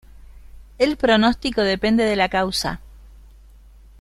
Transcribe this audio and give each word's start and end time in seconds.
El 0.79 0.97
pronóstico 0.97 1.61
depende 1.61 2.05
de 2.05 2.15
la 2.15 2.27
causa. 2.27 2.79